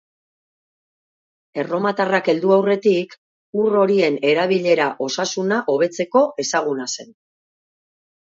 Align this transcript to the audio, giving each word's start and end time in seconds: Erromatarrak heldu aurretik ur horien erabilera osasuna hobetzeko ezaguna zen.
Erromatarrak 1.63 2.29
heldu 2.33 2.53
aurretik 2.55 3.13
ur 3.63 3.77
horien 3.83 4.17
erabilera 4.31 4.87
osasuna 5.09 5.59
hobetzeko 5.75 6.23
ezaguna 6.45 6.89
zen. 6.97 7.13